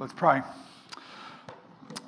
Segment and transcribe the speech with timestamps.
[0.00, 0.40] Let's pray.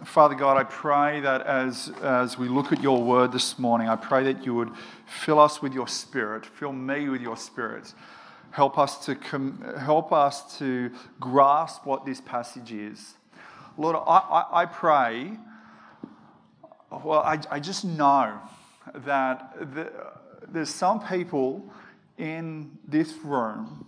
[0.06, 3.96] Father God, I pray that as, as we look at your word this morning, I
[3.96, 4.70] pray that you would
[5.04, 7.92] fill us with your spirit, fill me with your spirit.
[8.50, 10.90] Help us to, com- help us to
[11.20, 13.12] grasp what this passage is.
[13.76, 15.32] Lord, I, I, I pray,
[16.90, 18.40] well, I, I just know
[18.94, 19.92] that the,
[20.48, 21.70] there's some people
[22.16, 23.86] in this room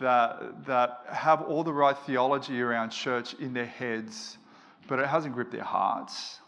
[0.00, 4.38] that, that have all the right theology around church in their heads,
[4.88, 6.40] but it hasn't gripped their hearts.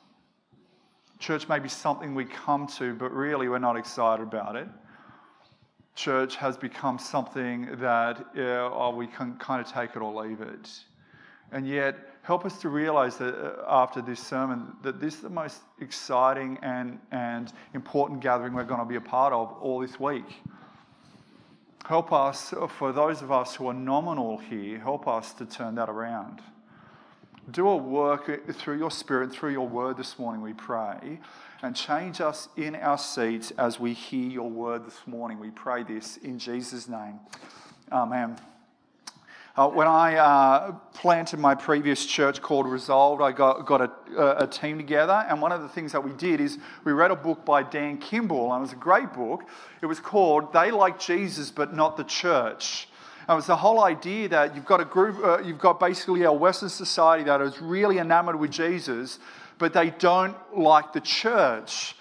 [1.19, 4.69] Church may be something we come to, but really we're not excited about it.
[5.95, 10.71] Church has become something that oh, we can kind of take it or leave it.
[11.51, 15.31] And yet, help us to realize that uh, after this sermon, that this is the
[15.31, 19.99] most exciting and, and important gathering we're going to be a part of all this
[19.99, 20.27] week.
[21.89, 25.75] Help us, uh, for those of us who are nominal here, help us to turn
[25.77, 26.43] that around.
[27.51, 31.19] Do a work uh, through your spirit, through your word this morning, we pray,
[31.63, 35.41] and change us in our seats as we hear your word this morning.
[35.41, 37.21] We pray this in Jesus' name.
[37.91, 38.37] Amen.
[39.59, 44.47] Uh, when I uh, planted my previous church called Resolved, I got, got a, a,
[44.47, 47.45] team together, and one of the things that we did is we read a book
[47.45, 49.43] by Dan Kimball, and it was a great book.
[49.83, 52.89] It was called They Like Jesus But Not the Church.
[53.23, 56.23] And it was the whole idea that you've got a group, uh, you've got basically
[56.23, 59.19] a Western society that is really enamored with Jesus,
[59.59, 61.97] but they don't like the church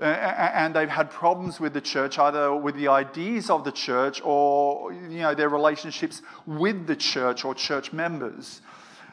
[0.00, 4.92] and they've had problems with the church, either with the ideas of the church or
[4.92, 8.62] you know, their relationships with the church or church members.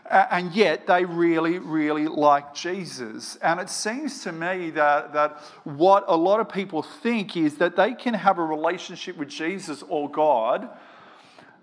[0.10, 3.38] And yet they really, really like Jesus.
[3.42, 7.76] And it seems to me that, that what a lot of people think is that
[7.76, 10.70] they can have a relationship with Jesus or God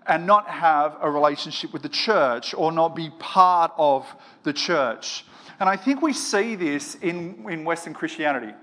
[0.05, 4.05] and not have a relationship with the church or not be part of
[4.43, 5.25] the church.
[5.59, 8.53] And I think we see this in, in Western Christianity.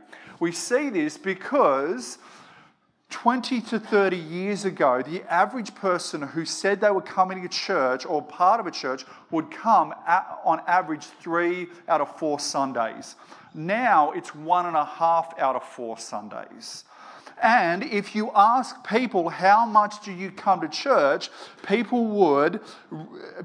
[0.43, 2.19] We see this because
[3.11, 8.05] 20 to 30 years ago, the average person who said they were coming to church
[8.05, 13.15] or part of a church would come at, on average three out of four Sundays.
[13.55, 16.83] Now it's one and a half out of four Sundays.
[17.41, 21.31] And if you ask people how much do you come to church,
[21.69, 22.59] people would,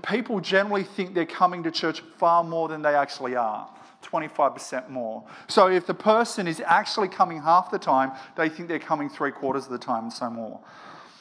[0.01, 3.69] people generally think they're coming to church far more than they actually are.
[4.03, 5.23] 25% more.
[5.47, 9.31] So if the person is actually coming half the time, they think they're coming three
[9.31, 10.59] quarters of the time and so more.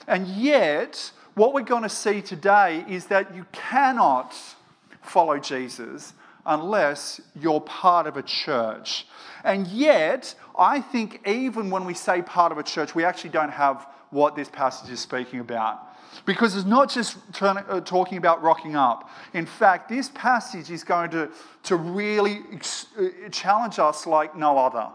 [0.07, 4.35] And yet, what we're going to see today is that you cannot
[5.03, 6.13] follow Jesus
[6.45, 9.07] unless you're part of a church.
[9.45, 13.51] And yet, I think even when we say part of a church, we actually don't
[13.51, 15.81] have what this passage is speaking about.
[16.25, 19.11] Because it's not just turn, uh, talking about rocking up.
[19.35, 21.31] In fact, this passage is going to,
[21.65, 24.89] to really ex- uh, challenge us like no other.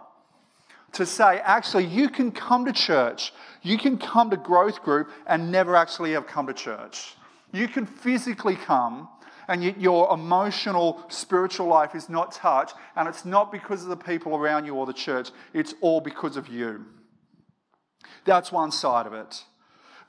[0.93, 5.51] To say, actually, you can come to church, you can come to growth group and
[5.51, 7.15] never actually have come to church.
[7.53, 9.07] You can physically come
[9.51, 13.97] and yet your emotional, spiritual life is not touched, and it's not because of the
[13.97, 16.85] people around you or the church, it's all because of you.
[18.23, 19.43] That's one side of it.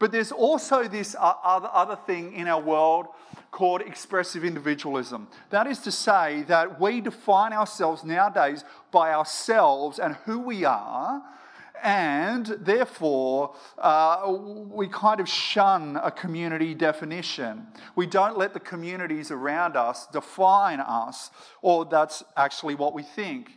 [0.02, 3.06] But there's also this other, other thing in our world
[3.52, 5.28] called expressive individualism.
[5.50, 11.22] That is to say, that we define ourselves nowadays by ourselves and who we are,
[11.84, 14.36] and therefore uh,
[14.72, 17.68] we kind of shun a community definition.
[17.94, 21.30] We don't let the communities around us define us,
[21.60, 23.52] or that's actually what we think.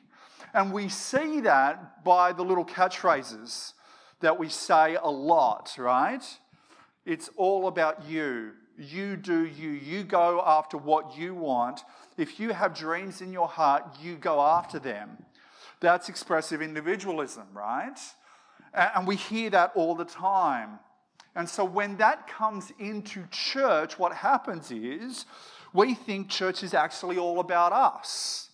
[0.54, 3.74] And we see that by the little catchphrases
[4.22, 6.24] that we say a lot, right?
[7.06, 8.52] It's all about you.
[8.78, 9.70] You do you.
[9.70, 11.82] You go after what you want.
[12.18, 15.24] If you have dreams in your heart, you go after them.
[15.80, 18.00] That's expressive individualism, right?
[18.74, 20.80] And we hear that all the time.
[21.36, 25.26] And so when that comes into church, what happens is
[25.74, 28.50] we think church is actually all about us.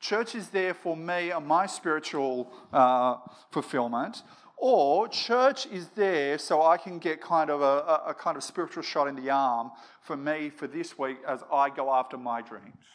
[0.00, 3.16] Church is there for me and my spiritual uh,
[3.50, 4.22] fulfillment.
[4.66, 8.82] Or church is there so I can get kind of a, a, kind of spiritual
[8.82, 9.70] shot in the arm
[10.00, 12.86] for me for this week as I go after my dreams.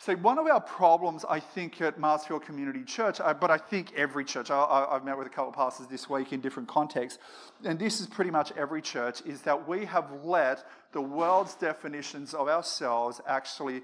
[0.00, 3.92] See, one of our problems, I think, at Marsfield Community Church, uh, but I think
[3.94, 7.20] every church, I, have met with a couple of pastors this week in different contexts,
[7.64, 12.34] and this is pretty much every church, is that we have let the world's definitions
[12.34, 13.82] of ourselves actually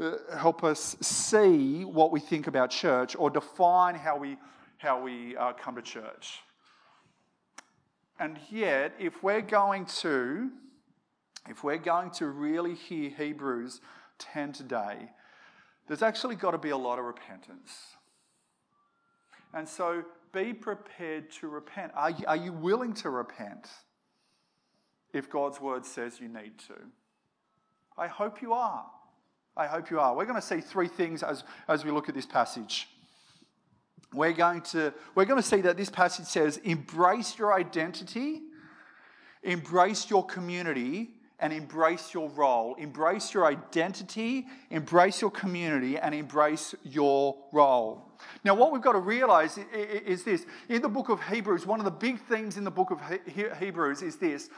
[0.00, 4.38] uh, help us see what we think about church or define how we
[4.78, 6.40] how we uh, come to church.
[8.18, 10.50] And yet, if we're going to
[11.48, 13.80] if we're going to really hear Hebrews
[14.18, 15.10] 10 today,
[15.86, 17.94] there's actually got to be a lot of repentance.
[19.54, 21.92] And so be prepared to repent.
[21.94, 23.68] Are you, are you willing to repent
[25.12, 26.74] if God's word says you need to?
[27.96, 28.84] I hope you are.
[29.56, 30.14] I hope you are.
[30.14, 32.88] We're going to see three things as, as we look at this passage.
[34.12, 38.42] We're going, to, we're going to see that this passage says, embrace your identity,
[39.42, 42.74] embrace your community, and embrace your role.
[42.76, 48.02] Embrace your identity, embrace your community, and embrace your role.
[48.44, 50.46] Now, what we've got to realize is this.
[50.68, 53.00] In the book of Hebrews, one of the big themes in the book of
[53.58, 54.48] Hebrews is this.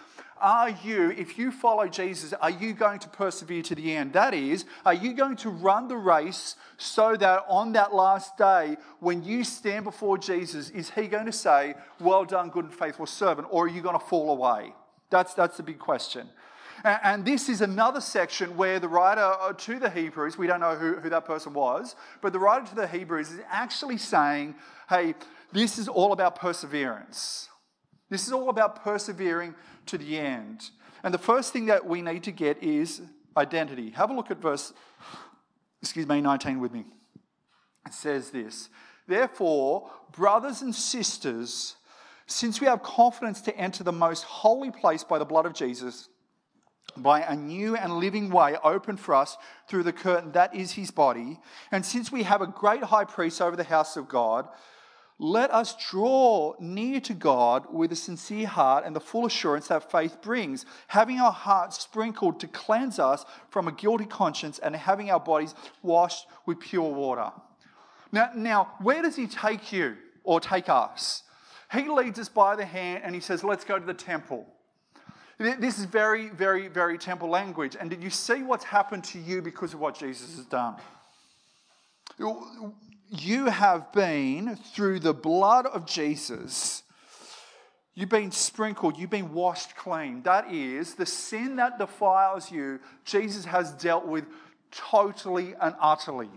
[0.40, 4.12] Are you, if you follow Jesus, are you going to persevere to the end?
[4.12, 8.76] That is, are you going to run the race so that on that last day,
[9.00, 13.06] when you stand before Jesus, is he going to say, Well done, good and faithful
[13.06, 14.75] servant, or are you going to fall away?
[15.10, 16.28] That's, that's the big question.
[16.84, 20.76] And this is another section where the writer uh, to the Hebrews, we don't know
[20.76, 24.54] who, who that person was, but the writer to the Hebrews is actually saying,
[24.88, 25.14] hey,
[25.52, 27.48] this is all about perseverance.
[28.10, 29.54] This is all about persevering
[29.86, 30.70] to the end.
[31.02, 33.02] And the first thing that we need to get is
[33.36, 33.90] identity.
[33.90, 34.72] Have a look at verse,
[35.82, 36.84] excuse me, 19 with me.
[37.86, 38.69] It says this
[39.06, 41.76] Therefore, brothers and sisters,
[42.26, 46.08] since we have confidence to enter the most holy place by the blood of Jesus,
[47.03, 49.37] by a new and living way opened for us
[49.67, 51.39] through the curtain that is his body.
[51.71, 54.49] And since we have a great high priest over the house of God,
[55.21, 59.91] let us draw near to God with a sincere heart and the full assurance that
[59.91, 65.11] faith brings, having our hearts sprinkled to cleanse us from a guilty conscience and having
[65.11, 67.33] our bodies washed with pure water.
[68.12, 71.25] Now, now where does he take you or take us?
[71.73, 74.47] He leads us by the hand and he says, Let's go to the temple.
[75.38, 77.76] This is very, very, very temple language.
[77.79, 80.76] And did you see what's happened to you because of what Jesus has done?
[83.11, 86.82] You have been, through the blood of Jesus,
[87.94, 90.23] you've been sprinkled, you've been washed clean.
[90.25, 94.25] That is, the sin that defiles you, Jesus has dealt with
[94.73, 96.31] totally and utterly.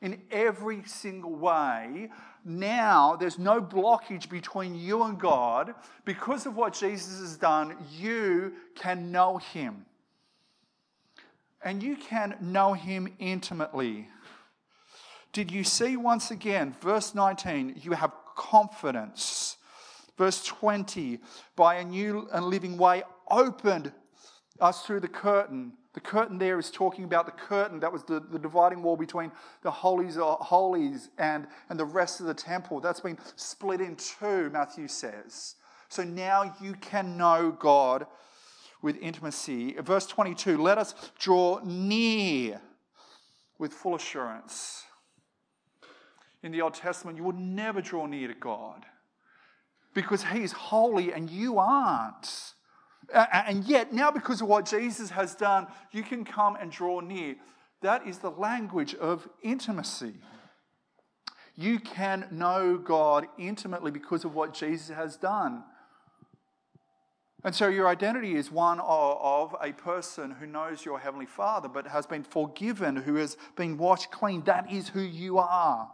[0.00, 2.10] In every single way,
[2.44, 5.74] now there's no blockage between you and God.
[6.04, 9.84] Because of what Jesus has done, you can know Him.
[11.62, 14.08] And you can know Him intimately.
[15.32, 19.56] Did you see once again, verse 19, you have confidence.
[20.16, 21.20] Verse 20,
[21.56, 23.92] by a new and living way opened
[24.60, 28.20] us through the curtain the curtain there is talking about the curtain that was the,
[28.20, 29.32] the dividing wall between
[29.62, 32.80] the holies uh, holies and, and the rest of the temple.
[32.80, 35.56] That's been split in two, Matthew says.
[35.88, 38.06] So now you can know God
[38.82, 39.72] with intimacy.
[39.80, 42.60] Verse 22 let us draw near
[43.58, 44.84] with full assurance.
[46.42, 48.86] In the Old Testament, you would never draw near to God
[49.92, 52.54] because He is holy and you aren't.
[53.12, 56.70] Uh, uh, and yet, now because of what Jesus has done, you can come and
[56.70, 57.36] draw near.
[57.82, 60.14] That is the language of intimacy.
[61.56, 65.64] You can know God intimately because of what Jesus has done.
[67.42, 71.86] And so your identity is one of, a person who knows your Heavenly Father but
[71.86, 74.42] has been forgiven, who has been washed clean.
[74.44, 75.90] That is who you are.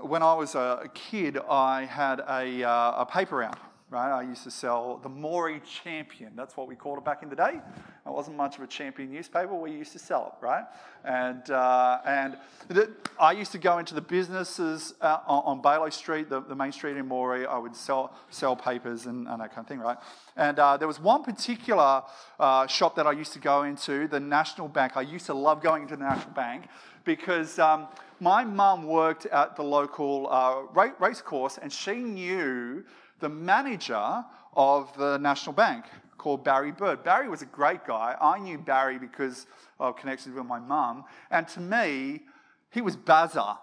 [0.00, 3.56] When I was a kid, I had a, uh, a paper round,
[3.94, 4.10] right?
[4.10, 6.32] I used to sell the Moree Champion.
[6.34, 7.60] That's what we called it back in the day.
[8.04, 9.54] It wasn't much of a champion newspaper.
[9.54, 10.64] We used to sell it, right?
[11.04, 12.36] And, uh, and
[12.66, 16.72] the, I used to go into the businesses uh, on, on Street, the, the main
[16.72, 17.46] street in Moree.
[17.46, 19.98] I would sell, sell papers and, and that kind of thing, right?
[20.36, 22.02] And uh, there was one particular
[22.40, 24.96] uh, shop that I used to go into, the National Bank.
[24.96, 26.64] I used to love going into the National Bank
[27.04, 27.86] because um,
[28.18, 30.62] my mum worked at the local uh,
[30.98, 32.82] race course and she knew
[33.20, 35.84] the manager of the National Bank
[36.18, 37.04] called Barry Bird.
[37.04, 38.16] Barry was a great guy.
[38.20, 39.46] I knew Barry because
[39.78, 41.04] of connections with my mum.
[41.30, 42.22] And to me,
[42.70, 43.58] he was Bazza.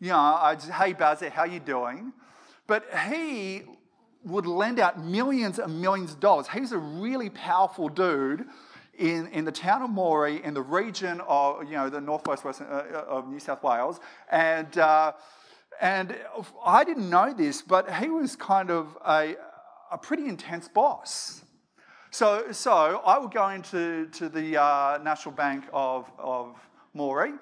[0.00, 2.12] You know, I'd hey, Bazza, how you doing?
[2.66, 3.62] But he
[4.24, 6.48] would lend out millions and millions of dollars.
[6.48, 8.46] He was a really powerful dude
[8.98, 12.60] in, in the town of Moree, in the region of, you know, the northwest west
[12.60, 14.00] uh, uh, of New South Wales.
[14.30, 15.12] And, uh,
[15.80, 16.16] and
[16.64, 19.36] I didn't know this, but he was kind of a,
[19.90, 21.42] a pretty intense boss.
[22.10, 26.54] So, so I would go into to the uh, National Bank of, of
[26.96, 27.36] Moree,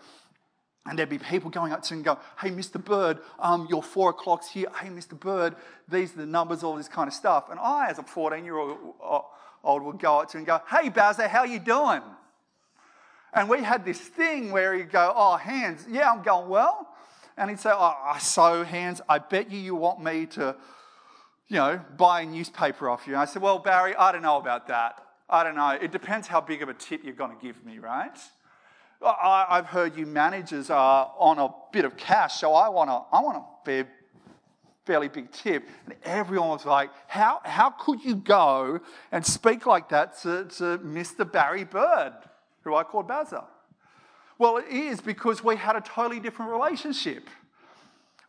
[0.87, 2.83] And there'd be people going up to him and go, Hey, Mr.
[2.83, 4.69] Bird, um, your four o'clock's here.
[4.81, 5.19] Hey, Mr.
[5.19, 5.57] Bird,
[5.89, 7.51] these are the numbers, all this kind of stuff.
[7.51, 8.79] And I, as a 14 year old,
[9.65, 12.01] would go up to him and go, Hey, Bazza, how you doing?
[13.35, 16.89] And we had this thing where he'd go, Oh, Hans, yeah, I'm going well.
[17.37, 20.57] And he'd say, Oh, so Hans, I bet you you want me to,
[21.49, 23.15] you know, buy a newspaper off you.
[23.15, 25.03] And I said, Well, Barry, I don't know about that.
[25.29, 25.71] I don't know.
[25.71, 28.19] It depends how big of a tip you're going to give me, right?
[29.05, 33.21] I've heard you managers are on a bit of cash, so I want a, I
[33.21, 33.89] want a fair,
[34.85, 35.69] fairly big tip.
[35.87, 40.79] And everyone was like, how, how could you go and speak like that to, to
[40.79, 41.31] Mr.
[41.31, 42.13] Barry Bird,
[42.63, 43.45] who I called Bazza?
[44.43, 47.31] Well, it is because we had a totally different relationship.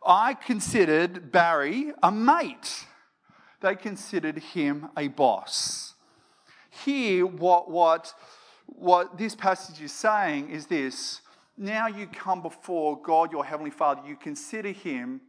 [0.06, 2.86] I considered Barry a mate.
[3.60, 5.94] They considered him a boss.
[6.70, 8.14] Here, what, what
[8.66, 11.20] what this passage is saying is this
[11.58, 15.20] now you come before God, your Heavenly Father, you consider Him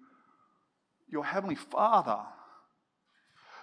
[1.10, 2.20] your Heavenly Father.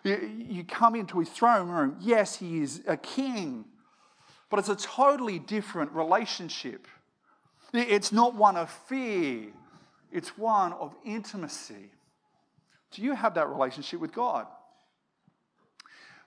[0.03, 1.99] You, come into His throne room.
[2.01, 3.67] Yes, He is a king,
[4.51, 6.89] but it's a totally different relationship.
[7.73, 9.49] It's not one of fear,
[10.11, 11.91] it's one of intimacy.
[12.91, 14.47] Do you have that relationship with God?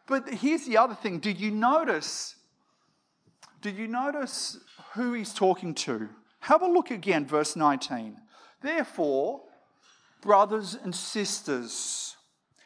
[0.08, 1.20] But here's the other thing.
[1.20, 2.36] Did you notice
[3.62, 4.60] did you notice
[4.94, 6.08] who he's talking to?
[6.42, 8.16] Have a look again, verse 19.
[8.62, 9.42] Therefore,
[10.22, 12.16] brothers and sisters,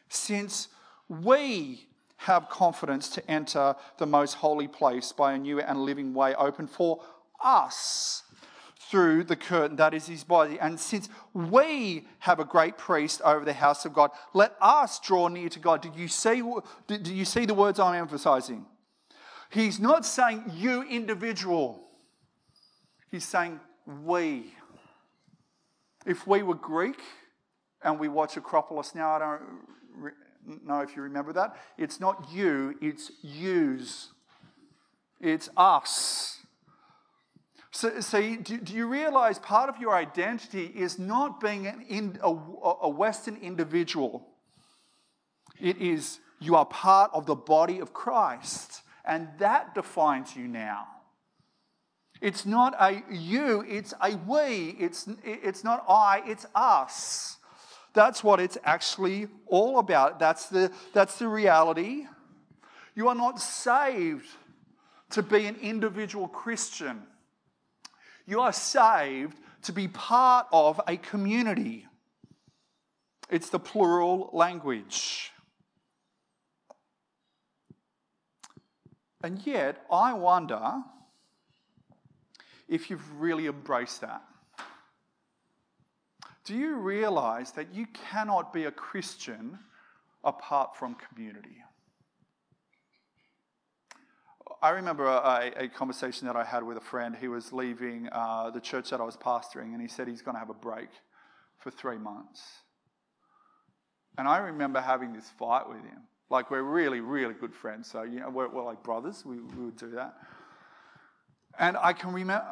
[0.10, 0.68] since
[1.08, 6.36] we have confidence to enter the most holy place by a new and living way
[6.36, 7.00] open for
[7.42, 8.24] us
[8.90, 10.60] through the curtain that is his body.
[10.60, 15.28] And since we have a great priest over the house of God, let us draw
[15.28, 15.82] near to God.
[15.82, 16.42] Do you see,
[16.88, 18.66] did you see the words I'm emphasizing?
[19.52, 21.84] He's not saying you individual.
[23.12, 23.60] He's saying
[24.06, 24.54] we.
[26.06, 27.00] If we were Greek
[27.84, 31.56] and we watch Acropolis now, I don't know if you remember that.
[31.78, 34.10] It's not you, it's yous.
[35.20, 36.39] It's us.
[37.72, 42.30] So, so do, do, you realize part of your identity is not being in, a,
[42.30, 44.26] a Western individual?
[45.60, 48.82] It is you are part of the body of Christ.
[49.06, 50.88] And that defines you now.
[52.22, 54.76] It's not a you, it's a we.
[54.80, 57.38] It's, it's not I, it's us.
[57.94, 60.20] That's what it's actually all about.
[60.20, 62.06] That's the, that's the reality.
[62.96, 64.28] You are not saved
[65.12, 67.04] to be an individual Christian.
[68.30, 71.88] You are saved to be part of a community.
[73.28, 75.32] It's the plural language.
[79.24, 80.84] And yet, I wonder
[82.68, 84.22] if you've really embraced that.
[86.46, 89.58] Do you realize that you cannot be a Christian
[90.24, 91.64] apart from community?
[94.62, 97.16] I remember a, a, conversation that I had with a friend.
[97.16, 100.36] He was leaving uh, the church that I was pastoring, and he said he's going
[100.36, 100.90] to have a break
[101.60, 102.42] for three months.
[104.18, 106.02] And I remember having this fight with him.
[106.30, 107.90] Like we're really, really good friends.
[107.90, 109.24] So, you know, we're, we're like brothers.
[109.26, 110.16] We, we would do that.
[111.58, 112.46] And I can remember,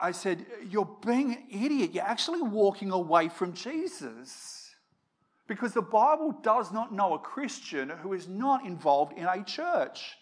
[0.00, 1.92] I said, You're being an idiot.
[1.92, 4.74] You're actually walking away from Jesus.
[5.46, 10.16] Because the Bible does not know a Christian who is not involved in a church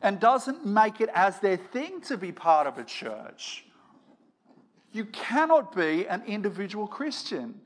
[0.00, 3.64] and doesn't make it as their thing to be part of a church.
[4.92, 7.60] You cannot be an individual Christian.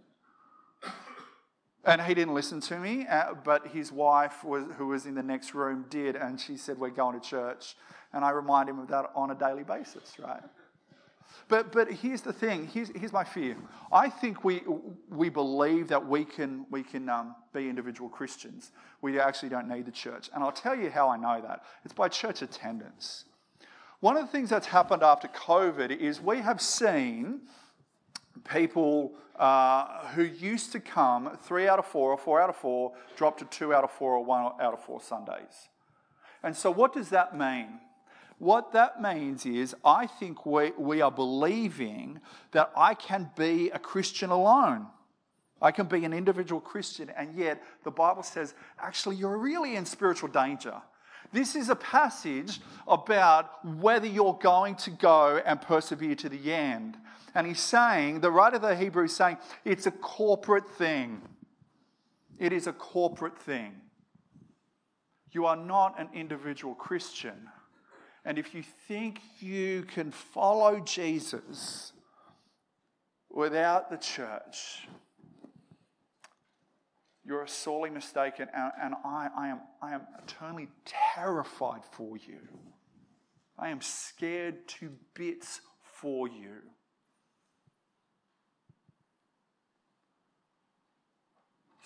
[1.84, 5.22] And he didn't listen to me, uh, but his wife, was, who was in the
[5.22, 7.74] next room, did, and she said, We're going to church.
[8.12, 10.42] And I remind him of that on a daily basis, right?
[11.48, 13.56] But, but here's the thing here's, here's my fear.
[13.92, 14.62] I think we,
[15.10, 18.72] we believe that we can, we can um, be individual Christians.
[19.00, 20.30] We actually don't need the church.
[20.34, 23.24] And I'll tell you how I know that it's by church attendance.
[24.00, 27.42] One of the things that's happened after COVID is we have seen
[28.50, 32.92] people uh, who used to come three out of four or four out of four
[33.16, 35.68] drop to two out of four or one out of four Sundays.
[36.42, 37.80] And so, what does that mean?
[38.42, 42.18] What that means is, I think we, we are believing
[42.50, 44.88] that I can be a Christian alone.
[45.60, 49.86] I can be an individual Christian, and yet the Bible says, actually, you're really in
[49.86, 50.74] spiritual danger.
[51.32, 52.58] This is a passage
[52.88, 56.96] about whether you're going to go and persevere to the end.
[57.36, 61.22] And he's saying, the writer of the Hebrew is saying, it's a corporate thing.
[62.40, 63.74] It is a corporate thing.
[65.30, 67.48] You are not an individual Christian.
[68.24, 71.92] And if you think you can follow Jesus
[73.28, 74.86] without the church,
[77.24, 82.38] you're sorely mistaken, and, I, I, am, I am eternally terrified for you.
[83.58, 86.58] I am scared to bits for you.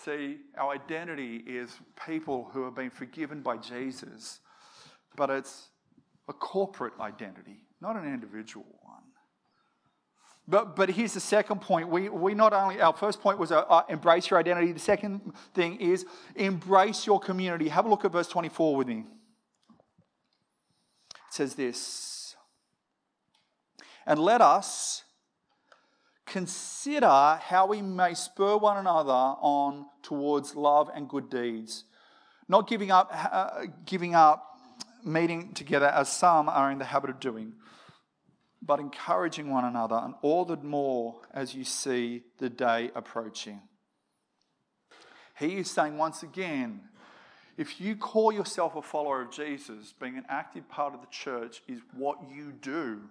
[0.05, 1.71] See, our identity is
[2.07, 4.40] people who have been forgiven by Jesus,
[5.16, 5.69] but it's
[6.28, 9.02] a corporate identity, not an individual one.
[10.49, 11.88] But, but here's the second point.
[11.88, 14.73] We, we not only, our first point was uh, uh, embrace your identity.
[14.73, 16.06] The second thing is
[16.37, 17.68] embrace your community.
[17.68, 19.04] Have a look at verse 24 with me.
[21.11, 22.37] It says this
[24.06, 25.02] And let us
[26.26, 31.85] consider how we may spur one another on towards love and good deeds,
[32.49, 34.46] not giving up, uh, giving up
[35.07, 37.55] meeting together as some are in the habit of doing
[38.67, 43.61] but encouraging one another, and all the more as you see the day approaching.
[45.39, 46.81] He is saying once again,
[47.57, 51.63] if you call yourself a follower of Jesus, being an active part of the church
[51.69, 53.03] is what you do.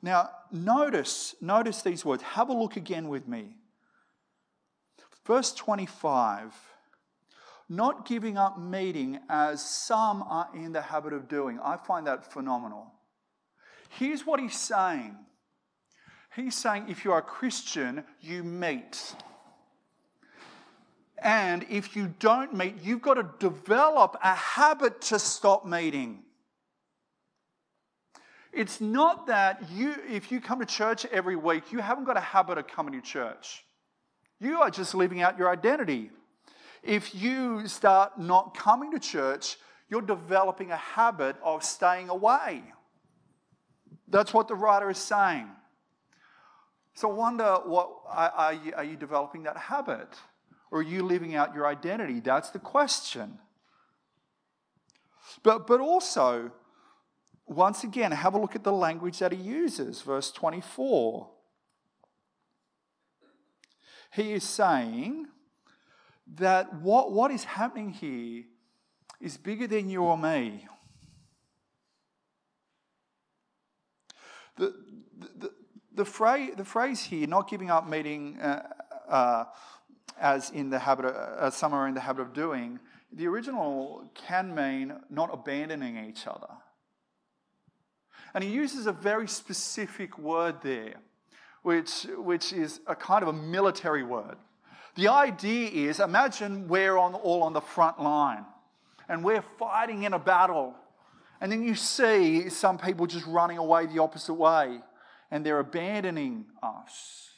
[0.00, 2.22] Now, notice, notice these words.
[2.22, 3.56] Have a look again with me.
[5.26, 6.52] Verse 25
[7.68, 11.58] not giving up meeting as some are in the habit of doing.
[11.62, 12.92] I find that phenomenal.
[13.88, 15.16] Here's what he's saying
[16.34, 19.14] He's saying if you are a Christian, you meet.
[21.18, 26.24] And if you don't meet, you've got to develop a habit to stop meeting.
[28.52, 32.20] It's not that you, if you come to church every week, you haven't got a
[32.20, 33.64] habit of coming to church.
[34.40, 36.10] You are just living out your identity.
[36.84, 39.56] If you start not coming to church,
[39.88, 42.62] you're developing a habit of staying away.
[44.08, 45.48] That's what the writer is saying.
[46.94, 50.08] So I wonder, what, are, you, are you developing that habit?
[50.70, 52.20] Or are you living out your identity?
[52.20, 53.38] That's the question.
[55.42, 56.52] But, but also,
[57.46, 60.02] once again, have a look at the language that he uses.
[60.02, 61.30] Verse 24.
[64.12, 65.26] He is saying
[66.36, 68.44] that what, what is happening here
[69.20, 70.66] is bigger than you or me.
[74.56, 74.74] The,
[75.38, 75.50] the,
[75.94, 78.62] the, phrase, the phrase here, not giving up meeting uh,
[79.08, 79.44] uh,
[80.20, 82.78] as in the habit, of, uh, as some are in the habit of doing,
[83.12, 86.50] the original can mean not abandoning each other.
[88.34, 90.94] And he uses a very specific word there,
[91.62, 94.36] which, which is a kind of a military word.
[94.94, 98.44] The idea is imagine we're on, all on the front line
[99.08, 100.74] and we're fighting in a battle
[101.40, 104.80] and then you see some people just running away the opposite way
[105.30, 107.30] and they're abandoning us.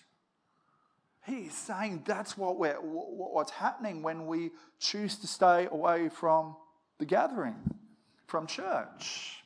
[1.27, 6.57] He's saying that's what we're, what's happening when we choose to stay away from
[6.99, 7.57] the gathering,
[8.27, 9.43] from church.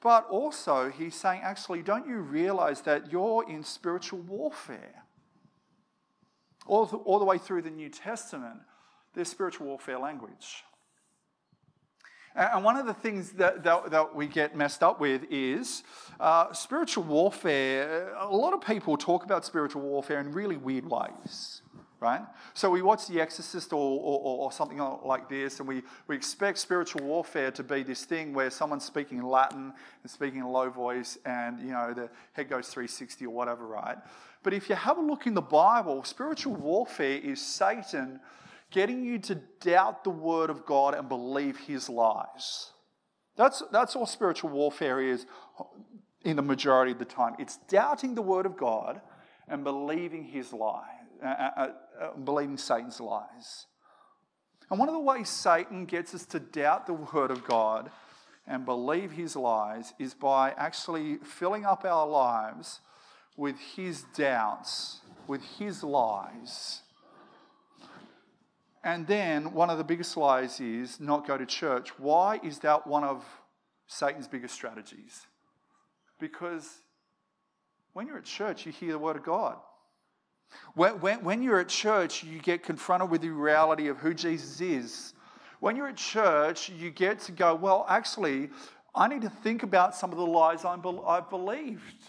[0.00, 5.01] But also, he's saying, actually, don't you realize that you're in spiritual warfare?
[6.72, 8.56] All the, all the way through the New Testament,
[9.12, 10.64] there's spiritual warfare language.
[12.34, 15.82] And one of the things that, that, that we get messed up with is
[16.18, 18.14] uh, spiritual warfare.
[18.18, 21.60] A lot of people talk about spiritual warfare in really weird ways,
[22.00, 22.22] right?
[22.54, 26.56] So we watch The Exorcist or, or, or something like this, and we, we expect
[26.56, 30.70] spiritual warfare to be this thing where someone's speaking Latin and speaking in a low
[30.70, 33.98] voice, and you know the head goes 360 or whatever, right?
[34.42, 38.20] But if you have a look in the Bible, spiritual warfare is Satan
[38.70, 42.70] getting you to doubt the word of God and believe his lies.
[43.36, 45.26] That's, that's all spiritual warfare is
[46.24, 47.34] in the majority of the time.
[47.38, 49.00] It's doubting the word of God
[49.48, 50.90] and believing his lie,
[51.22, 51.68] uh, uh,
[52.00, 53.66] uh, believing Satan's lies.
[54.70, 57.90] And one of the ways Satan gets us to doubt the word of God
[58.46, 62.80] and believe his lies is by actually filling up our lives
[63.36, 66.82] with his doubts, with his lies.
[68.84, 71.98] And then one of the biggest lies is not go to church.
[71.98, 73.24] Why is that one of
[73.86, 75.26] Satan's biggest strategies?
[76.18, 76.78] Because
[77.92, 79.56] when you're at church, you hear the word of God.
[80.74, 84.60] When, when, when you're at church, you get confronted with the reality of who Jesus
[84.60, 85.14] is.
[85.60, 88.50] When you're at church, you get to go, well, actually,
[88.94, 92.04] I need to think about some of the lies i I've believed.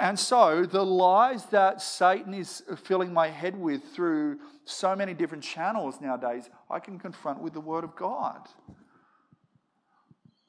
[0.00, 5.44] And so the lies that Satan is filling my head with through so many different
[5.44, 8.48] channels nowadays, I can confront with the Word of God.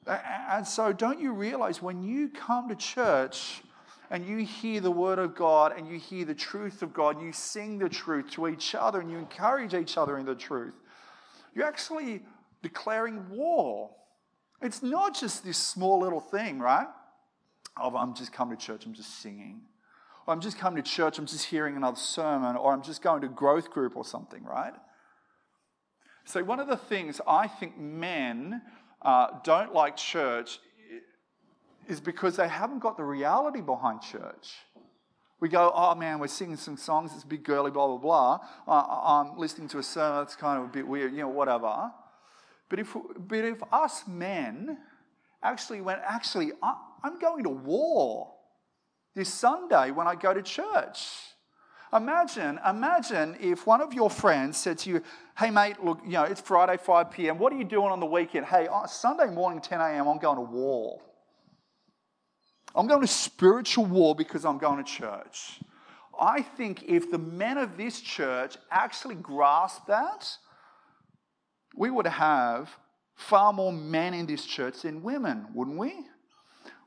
[0.06, 3.62] And so, don't you realize when you come to church,
[4.12, 7.32] and you hear the word of God and you hear the truth of God, you
[7.32, 10.74] sing the truth to each other and you encourage each other in the truth,
[11.54, 12.20] you're actually
[12.62, 13.90] declaring war.
[14.60, 16.88] It's not just this small little thing, right?
[17.80, 19.62] Oh, I'm just coming to church, I'm just singing.
[20.26, 23.22] Or I'm just coming to church, I'm just hearing another sermon, or I'm just going
[23.22, 24.74] to growth group or something, right?
[26.24, 28.62] So, one of the things I think men
[29.00, 30.60] uh, don't like church
[31.88, 34.54] is because they haven't got the reality behind church.
[35.40, 38.38] We go, oh man, we're singing some songs, it's a bit girly, blah, blah, blah.
[38.68, 41.90] Uh, I'm listening to a sermon, that's kind of a bit weird, you know, whatever.
[42.68, 44.78] But if, but if us men
[45.42, 48.32] actually went, actually, I'm going to war
[49.14, 51.06] this Sunday when I go to church.
[51.92, 55.02] Imagine, imagine if one of your friends said to you,
[55.36, 57.38] Hey, mate, look, you know, it's Friday, 5 p.m.
[57.38, 58.46] What are you doing on the weekend?
[58.46, 61.00] Hey, Sunday morning, 10 a.m., I'm going to war.
[62.74, 65.60] I'm going to spiritual war because I'm going to church.
[66.18, 70.30] I think if the men of this church actually grasp that,
[71.76, 72.70] we would have
[73.14, 75.94] far more men in this church than women, wouldn't we?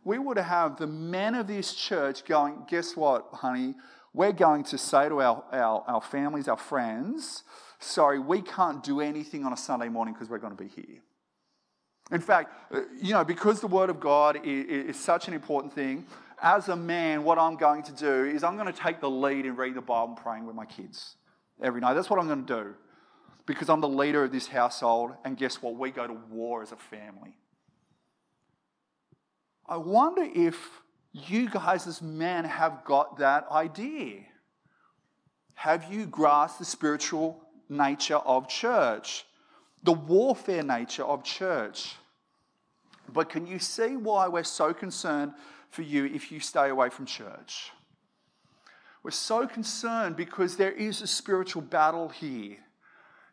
[0.03, 3.73] We would have the men of this church going, guess what, honey?
[4.13, 7.43] We're going to say to our, our, our families, our friends,
[7.79, 11.01] sorry, we can't do anything on a Sunday morning because we're going to be here.
[12.11, 15.73] In fact, uh, you know, because the Word of God is, is, such an important
[15.73, 16.05] thing,
[16.39, 19.45] as a man, what I'm going to do is I'm going to take the lead
[19.45, 21.15] in reading the Bible and praying with my kids
[21.61, 21.95] every night.
[21.95, 22.75] That's what I'm going to do
[23.45, 25.75] because I'm the leader of this household, and guess what?
[25.75, 27.37] We go to war as a family.
[29.67, 30.57] I wonder if
[31.11, 34.21] you guys as men have got that idea.
[35.55, 39.25] Have you grasped the spiritual nature of church?
[39.83, 41.95] The warfare nature of church.
[43.11, 45.33] But can you see why we're so concerned
[45.69, 47.71] for you if you stay away from church?
[49.03, 52.57] We're so concerned because there is a spiritual battle here.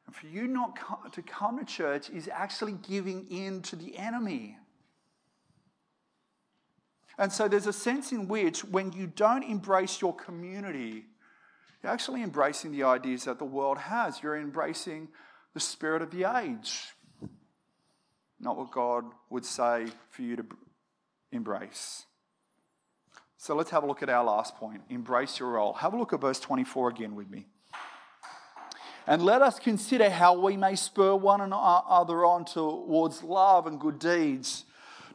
[0.06, 4.58] And for you not to come to church is actually giving in to the enemy.
[7.18, 11.06] And so there's a sense in which when you don't embrace your community,
[11.82, 14.22] you're actually embracing the ideas that the world has.
[14.22, 15.08] You're embracing
[15.54, 16.94] the spirit of the age,
[18.40, 20.46] not what God would say for you to
[21.30, 22.06] embrace.
[23.36, 25.72] So let's have a look at our last point embrace your role.
[25.74, 27.46] Have a look at verse 24 again with me.
[29.06, 33.98] And let us consider how we may spur one another on towards love and good
[33.98, 34.64] deeds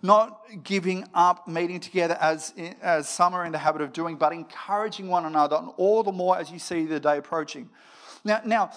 [0.02, 4.32] not giving up meeting together as, as some are in the habit of doing, but
[4.32, 7.70] encouraging one another, and all the more as you see the day approaching.
[8.24, 8.72] Now, now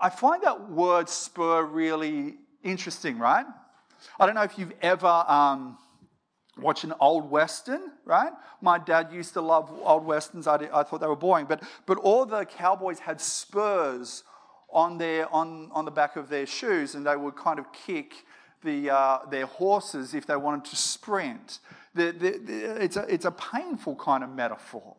[0.00, 3.46] I find that word spur really interesting, right?
[4.18, 5.78] I don't know if you've ever um,
[6.56, 8.32] watched an old western, right?
[8.60, 10.46] My dad used to love old westerns.
[10.46, 14.22] I, did, I thought they were boring, but but all the cowboys had spurs
[14.70, 18.24] on their on on the back of their shoes, and they would kind of kick
[18.62, 21.60] the, uh, their horses if they wanted to sprint.
[21.94, 24.96] The, the, the, it's, a, it's a painful kind of metaphor.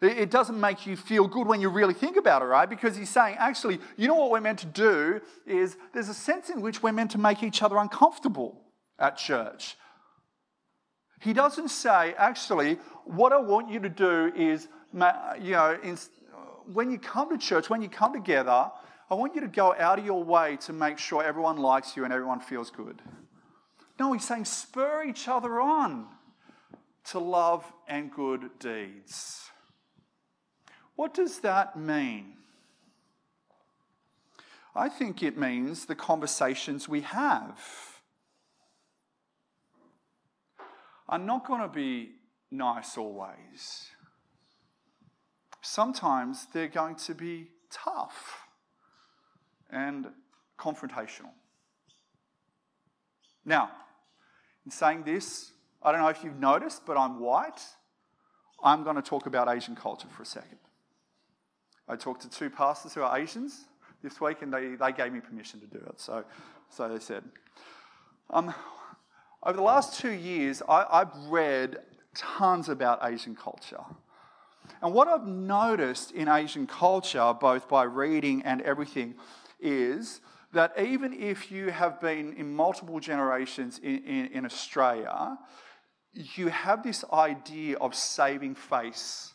[0.00, 2.68] It, it doesn't make you feel good when you really think about it, right?
[2.68, 6.50] Because he's saying, actually, you know what we're meant to do is there's a sense
[6.50, 8.60] in which we're meant to make each other uncomfortable
[8.98, 9.76] at church.
[11.20, 15.78] He doesn't say, actually, what I want you to do is, you know,
[16.72, 18.70] when you come to church, when you come together,
[19.10, 22.04] I want you to go out of your way to make sure everyone likes you
[22.04, 23.02] and everyone feels good.
[23.98, 26.06] No, he's saying spur each other on
[27.06, 29.50] to love and good deeds.
[30.96, 32.34] What does that mean?
[34.74, 37.60] I think it means the conversations we have
[41.08, 42.12] are not going to be
[42.50, 43.90] nice always.
[45.66, 48.46] Sometimes they're going to be tough
[49.70, 50.08] and
[50.58, 51.30] confrontational.
[53.46, 53.70] Now,
[54.66, 57.62] in saying this, I don't know if you've noticed, but I'm white.
[58.62, 60.58] I'm going to talk about Asian culture for a second.
[61.88, 63.64] I talked to two pastors who are Asians
[64.02, 65.98] this week, and they, they gave me permission to do it.
[65.98, 66.24] So,
[66.68, 67.24] so they said.
[68.28, 68.52] Um,
[69.42, 71.78] over the last two years, I, I've read
[72.14, 73.80] tons about Asian culture.
[74.82, 79.14] And what I've noticed in Asian culture, both by reading and everything,
[79.60, 80.20] is
[80.52, 85.36] that even if you have been in multiple generations in, in, in Australia,
[86.12, 89.32] you have this idea of saving face.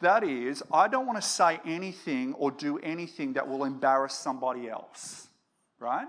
[0.00, 4.68] That is, I don't want to say anything or do anything that will embarrass somebody
[4.68, 5.28] else,
[5.78, 6.08] right?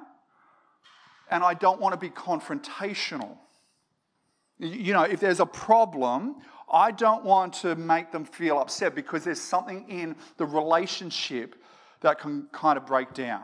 [1.30, 3.38] And I don't want to be confrontational.
[4.58, 6.38] You know, if there's a problem,
[6.74, 11.56] I don't want to make them feel upset because there's something in the relationship
[12.02, 13.44] that can kind of break down.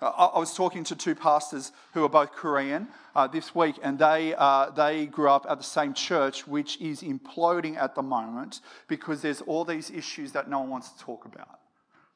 [0.00, 4.32] I was talking to two pastors who are both Korean uh, this week, and they,
[4.38, 9.22] uh, they grew up at the same church, which is imploding at the moment because
[9.22, 11.58] there's all these issues that no one wants to talk about,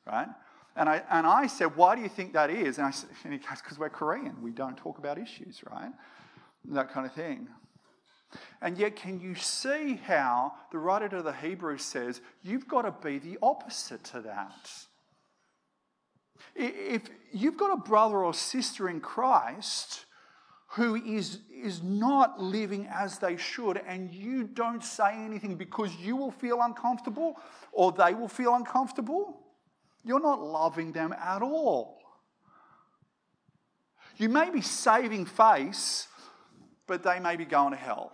[0.07, 0.29] right?
[0.77, 2.79] And I, and I said, Why do you think that is?
[2.79, 4.41] And I said, Because we're Korean.
[4.41, 5.91] We don't talk about issues, right?
[6.67, 7.49] That kind of thing.
[8.61, 12.95] And yet, can you see how the writer to the Hebrews says, You've got to
[13.07, 14.71] be the opposite to that?
[16.55, 20.05] If you've got a brother or sister in Christ
[20.69, 26.17] who is, is not living as they should, and you don't say anything because you
[26.17, 27.37] will feel uncomfortable
[27.73, 29.41] or they will feel uncomfortable,
[30.05, 32.01] you're not loving them at all.
[34.17, 36.09] You may be saving face,
[36.87, 38.13] but they may be going to hell.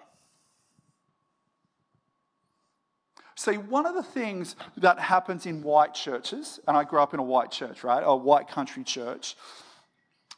[3.39, 7.21] See, one of the things that happens in white churches, and I grew up in
[7.21, 8.03] a white church, right?
[8.05, 9.37] A white country church.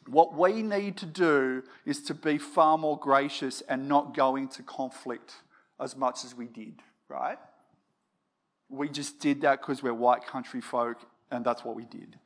[0.06, 4.62] What we need to do is to be far more gracious and not go into
[4.62, 5.36] conflict
[5.80, 7.38] as much as we did, right?
[8.68, 10.98] We just did that because we're white country folk
[11.30, 12.18] and that's what we did.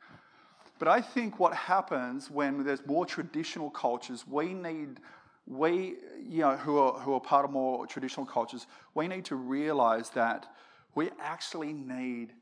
[0.80, 4.98] But I think what happens when there's more traditional cultures, we need
[5.46, 9.36] we, you know, who are, who are part of more traditional cultures, we need to
[9.36, 10.46] realize that
[10.94, 12.32] we actually need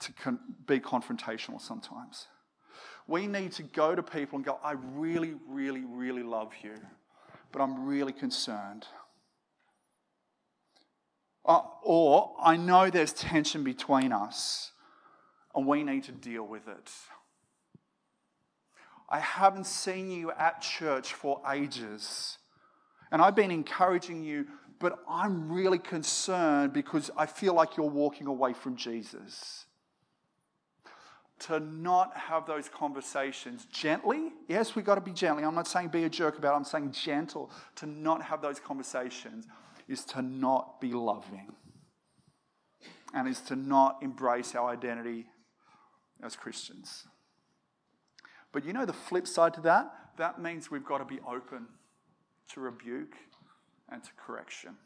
[0.00, 2.26] to con- be confrontational sometimes.
[3.06, 6.74] We need to go to people and go, I really, really, really love you,
[7.50, 8.86] but I'm really concerned.
[11.44, 14.72] Uh, or I know there's tension between us
[15.54, 16.90] and we need to deal with it.
[19.08, 22.38] I haven't seen you at church for ages.
[23.12, 24.46] And I've been encouraging you,
[24.78, 29.66] but I'm really concerned because I feel like you're walking away from Jesus.
[31.40, 35.42] To not have those conversations gently, yes, we've got to be gently.
[35.42, 37.50] I'm not saying be a jerk about it, I'm saying gentle.
[37.76, 39.46] To not have those conversations
[39.88, 41.52] is to not be loving
[43.14, 45.26] and is to not embrace our identity
[46.22, 47.06] as Christians.
[48.52, 49.92] But you know the flip side to that?
[50.16, 51.66] That means we've got to be open
[52.54, 53.14] to rebuke,
[53.90, 54.76] and to correction.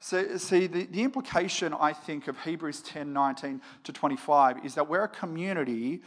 [0.00, 4.88] So, see, the, the implication, I think, of Hebrews 10 19 to 25 is that
[4.88, 6.02] we're a community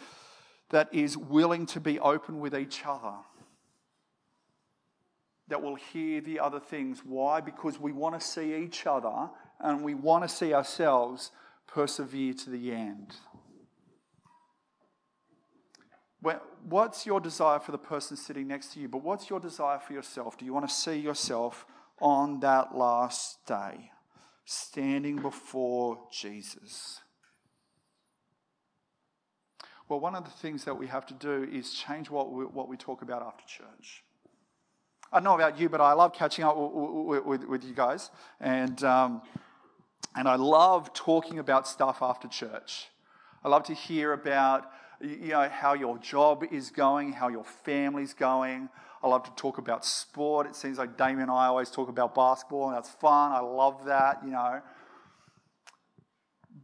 [0.71, 3.13] that is willing to be open with each other,
[5.47, 7.01] that will hear the other things.
[7.05, 7.39] Why?
[7.39, 11.29] Because we want to see each other and we want to see ourselves
[11.67, 13.13] persevere to the end.
[16.69, 18.87] What's your desire for the person sitting next to you?
[18.87, 20.37] But what's your desire for yourself?
[20.37, 21.65] Do you want to see yourself
[21.99, 23.91] on that last day
[24.45, 27.01] standing before Jesus?
[29.89, 32.69] Well, one of the things that we have to do is change what we, what
[32.69, 34.03] we talk about after church.
[35.11, 38.09] I don't know about you, but I love catching up with, with, with you guys.
[38.39, 39.21] And, um,
[40.15, 42.87] and I love talking about stuff after church.
[43.43, 44.65] I love to hear about
[45.03, 48.69] you know, how your job is going, how your family's going.
[49.03, 50.47] I love to talk about sport.
[50.47, 53.33] It seems like Damien and I always talk about basketball, and that's fun.
[53.33, 54.61] I love that, you know.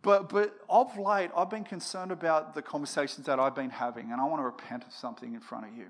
[0.01, 4.21] But, but of late, I've been concerned about the conversations that I've been having, and
[4.21, 5.87] I want to repent of something in front of you.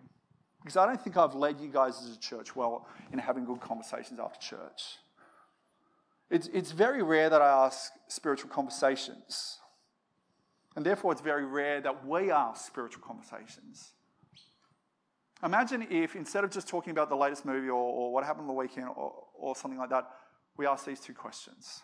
[0.64, 3.62] Because I don't think I've led you guys as a church well in having good
[3.62, 4.98] conversations after church.
[6.32, 9.60] It's, it's very rare that I ask spiritual conversations.
[10.80, 13.96] And therefore, it's very rare that we ask spiritual conversations.
[15.44, 18.48] Imagine if instead of just talking about the latest movie or, or what happened on
[18.48, 20.10] the weekend or, or something like that,
[20.56, 21.82] we ask these two questions.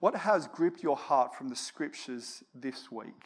[0.00, 3.24] What has gripped your heart from the scriptures this week?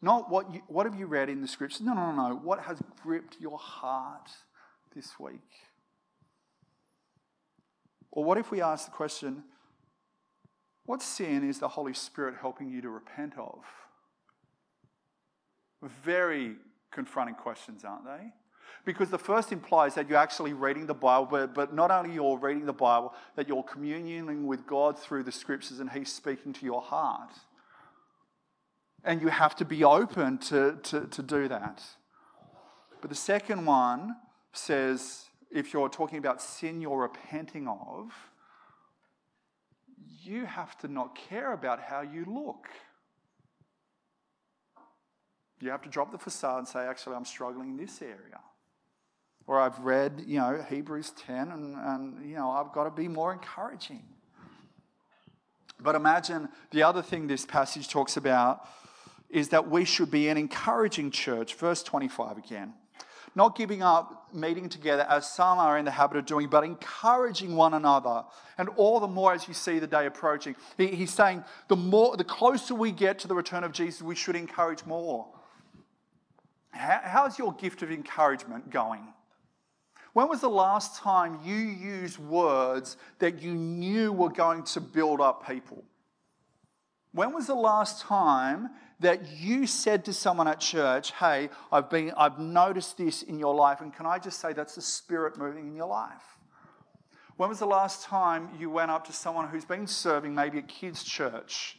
[0.00, 1.80] Not what, you, what have you read in the scriptures.
[1.80, 2.34] No, no, no, no.
[2.34, 4.30] What has gripped your heart
[4.96, 5.48] this week?
[8.10, 9.44] Or what if we ask the question,
[10.84, 13.64] what sin is the Holy Spirit helping you to repent of?
[16.04, 16.56] Very
[16.90, 18.32] confronting questions, aren't they?
[18.84, 22.38] Because the first implies that you're actually reading the Bible, but, but not only you're
[22.38, 26.64] reading the Bible, that you're communing with God through the scriptures and He's speaking to
[26.64, 27.30] your heart.
[29.04, 31.82] And you have to be open to, to, to do that.
[33.00, 34.16] But the second one
[34.52, 38.12] says if you're talking about sin you're repenting of,
[40.24, 42.68] you have to not care about how you look.
[45.60, 48.40] You have to drop the facade and say, actually, I'm struggling in this area.
[49.46, 53.08] Or I've read, you know, Hebrews 10 and, and you know, I've got to be
[53.08, 54.04] more encouraging.
[55.80, 58.66] But imagine the other thing this passage talks about
[59.28, 61.54] is that we should be an encouraging church.
[61.54, 62.74] Verse 25 again.
[63.34, 67.56] Not giving up meeting together as some are in the habit of doing, but encouraging
[67.56, 68.24] one another.
[68.58, 70.54] And all the more as you see the day approaching.
[70.76, 74.14] He, he's saying the more the closer we get to the return of Jesus, we
[74.14, 75.26] should encourage more.
[76.70, 79.06] How, how's your gift of encouragement going?
[80.12, 85.22] When was the last time you used words that you knew were going to build
[85.22, 85.84] up people?
[87.12, 92.12] When was the last time that you said to someone at church, Hey, I've, been,
[92.16, 95.66] I've noticed this in your life, and can I just say that's the Spirit moving
[95.66, 96.22] in your life?
[97.36, 100.62] When was the last time you went up to someone who's been serving maybe a
[100.62, 101.78] kids' church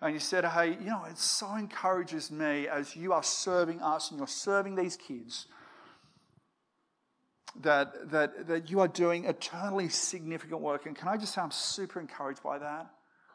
[0.00, 4.10] and you said, Hey, you know, it so encourages me as you are serving us
[4.10, 5.46] and you're serving these kids
[7.62, 10.86] that, that, that you are doing eternally significant work.
[10.86, 12.90] And can I just say, I'm super encouraged by that?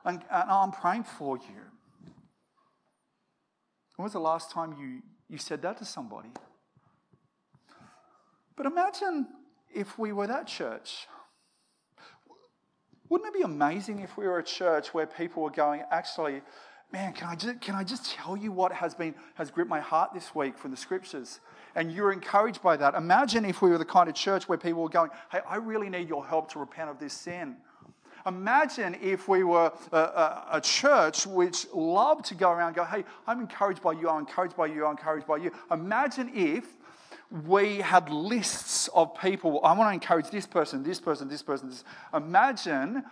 [0.05, 1.61] And, and I'm praying for you.
[3.95, 6.29] When was the last time you, you said that to somebody?
[8.57, 9.27] But imagine
[9.73, 11.07] if we were that church.
[13.09, 16.41] Wouldn't it be amazing if we were a church where people were going, actually,
[16.91, 19.79] man, can I just, can I just tell you what has, been, has gripped my
[19.79, 21.39] heart this week from the scriptures?
[21.75, 22.95] And you're encouraged by that.
[22.95, 25.89] Imagine if we were the kind of church where people were going, hey, I really
[25.89, 27.57] need your help to repent of this sin.
[28.25, 32.83] Imagine if we were a, a, a, church which loved to go around and go,
[32.83, 35.51] hey, I'm encouraged by you, I'm encouraged by you, I'm encouraged by you.
[35.69, 36.65] Imagine if
[37.45, 41.69] we had lists of people, I want to encourage this person, this person, this person,
[41.69, 41.83] this.
[42.13, 43.03] Imagine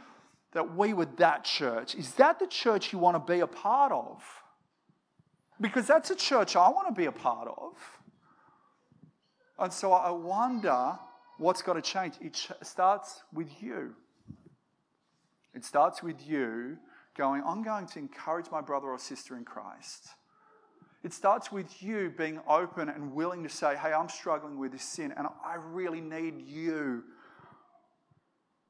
[0.54, 1.94] that we were that church.
[1.96, 4.24] Is that the church you want to be a part of?
[5.62, 7.74] Because that's a church I want to be a part of.
[9.60, 10.98] And so I wonder
[11.38, 12.16] what's got to change.
[12.22, 13.96] It starts with you.
[15.54, 16.78] It starts with you
[17.16, 20.08] going, I'm going to encourage my brother or sister in Christ.
[21.04, 24.84] It starts with you being open and willing to say, Hey, I'm struggling with this
[24.84, 27.04] sin and I really need you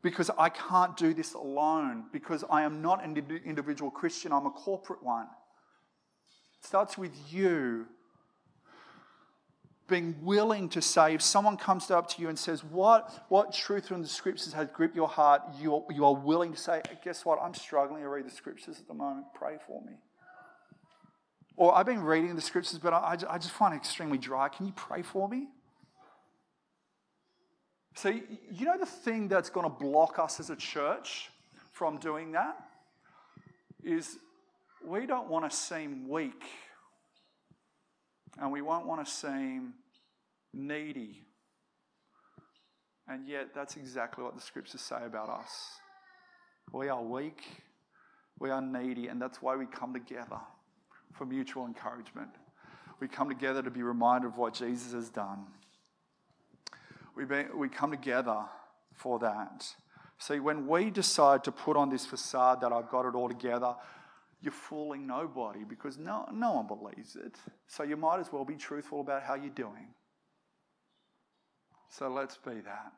[0.01, 3.15] because I can't do this alone, because I am not an
[3.45, 5.27] individual Christian, I'm a corporate one.
[6.59, 7.87] It starts with you
[9.87, 13.87] being willing to say, if someone comes up to you and says, What, what truth
[13.87, 15.41] from the scriptures has gripped your heart?
[15.59, 17.39] You are, you are willing to say, Guess what?
[17.41, 19.27] I'm struggling to read the scriptures at the moment.
[19.33, 19.93] Pray for me.
[21.55, 24.49] Or I've been reading the scriptures, but I, I just find it extremely dry.
[24.49, 25.47] Can you pray for me?
[27.95, 31.29] So, you know, the thing that's going to block us as a church
[31.71, 32.57] from doing that
[33.83, 34.17] is
[34.83, 36.43] we don't want to seem weak
[38.39, 39.73] and we won't want to seem
[40.53, 41.21] needy.
[43.07, 45.79] And yet, that's exactly what the scriptures say about us.
[46.71, 47.41] We are weak,
[48.39, 50.39] we are needy, and that's why we come together
[51.13, 52.29] for mutual encouragement.
[52.99, 55.45] We come together to be reminded of what Jesus has done.
[57.15, 58.45] We, be, we come together
[58.95, 59.67] for that.
[60.17, 63.75] See, when we decide to put on this facade that I've got it all together,
[64.43, 67.37] you're fooling nobody because no, no one believes it.
[67.67, 69.87] So you might as well be truthful about how you're doing.
[71.89, 72.91] So let's be that.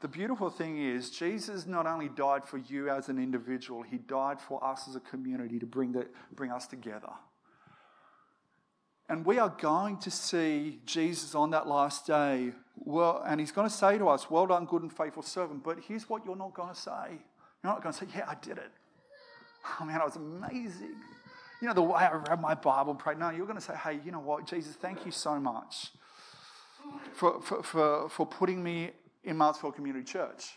[0.00, 4.40] The beautiful thing is, Jesus not only died for you as an individual, he died
[4.40, 7.12] for us as a community to bring, the, bring us together.
[9.08, 12.52] And we are going to see Jesus on that last day.
[12.76, 15.64] Well, and he's going to say to us, Well done, good and faithful servant.
[15.64, 17.20] But here's what you're not going to say.
[17.64, 18.70] You're not going to say, Yeah, I did it.
[19.80, 20.94] Oh man, it was amazing.
[21.60, 23.18] You know, the way I read my Bible and prayed.
[23.18, 25.90] No, you're going to say, hey, you know what, Jesus, thank you so much
[27.12, 28.90] for, for, for, for putting me
[29.24, 30.54] in Marsfield Community Church.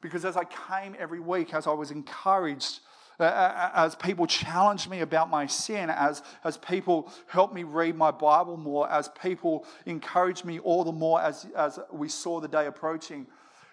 [0.00, 2.80] Because as I came every week, as I was encouraged,
[3.20, 7.64] uh, uh, uh, as people challenged me about my sin, as, as people helped me
[7.64, 12.40] read my Bible more, as people encouraged me all the more as, as we saw
[12.40, 13.26] the day approaching,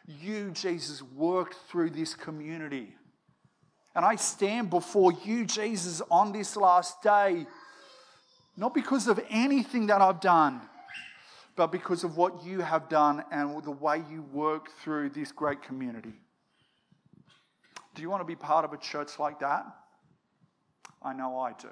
[0.06, 2.95] you, Jesus, worked through this community.
[3.98, 7.48] And I stand before you, Jesus, on this last day,
[8.56, 10.62] not because of anything that I've done,
[11.56, 15.64] but because of what you have done and the way you work through this great
[15.64, 16.14] community.
[17.95, 19.66] Do you want to be part of a church like that?
[21.02, 21.70] I know I do.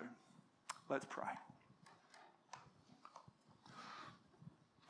[0.90, 1.26] Let's pray.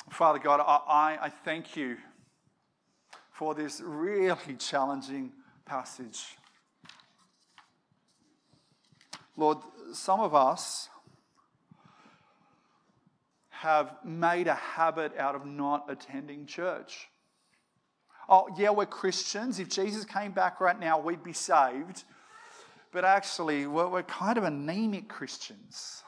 [0.09, 1.97] Father God, I, I thank you
[3.33, 5.33] for this really challenging
[5.65, 6.37] passage.
[9.37, 9.57] Lord,
[9.93, 10.89] some of us
[13.49, 17.07] have made a habit out of not attending church.
[18.27, 19.59] Oh, yeah, we're Christians.
[19.59, 22.03] If Jesus came back right now, we'd be saved.
[22.91, 26.03] But actually, we're, we're kind of anemic Christians.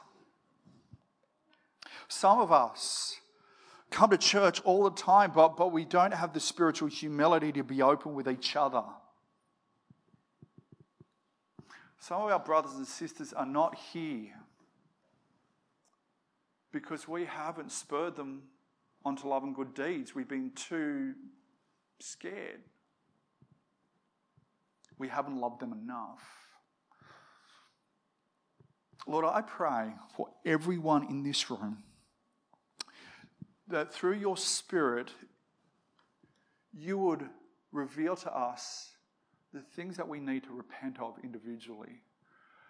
[2.08, 3.16] Some of us
[3.90, 7.62] come to church all the time, but, but we don't have the spiritual humility to
[7.62, 8.82] be open with each other.
[11.98, 14.34] Some of our brothers and sisters are not here
[16.72, 18.42] because we haven't spurred them
[19.04, 20.14] onto love and good deeds.
[20.14, 21.14] We've been too
[22.00, 22.60] scared.
[24.98, 26.22] We haven't loved them enough.
[29.06, 31.82] Lord, I pray for everyone in this room
[33.68, 35.10] that through your Spirit,
[36.72, 37.28] you would
[37.72, 38.97] reveal to us
[39.52, 42.02] the things that we need to repent of individually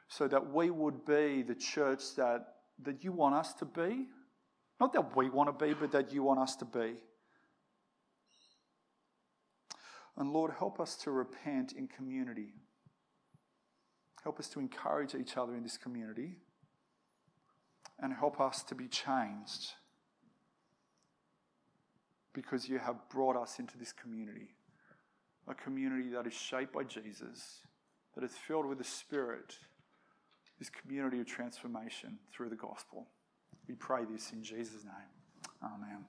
[0.09, 4.07] so that we would be the church that, that you want us to be.
[4.81, 6.95] Not that we want to be, but that you want us to be.
[10.17, 12.55] And Lord, help us to repent in community.
[14.25, 16.39] Help us to encourage each other in this community.
[18.01, 19.73] And help us to be changed
[22.33, 24.55] because you have brought us into this community.
[25.49, 27.61] A community that is shaped by Jesus,
[28.15, 29.57] that is filled with the Spirit,
[30.59, 33.07] this community of transformation through the gospel.
[33.67, 35.63] We pray this in Jesus' name.
[35.63, 36.05] Amen.